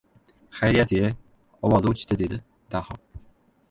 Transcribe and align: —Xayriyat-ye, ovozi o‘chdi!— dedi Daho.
—Xayriyat-ye, 0.59 1.11
ovozi 1.69 1.93
o‘chdi!— 1.93 2.19
dedi 2.25 2.45
Daho. 2.77 3.03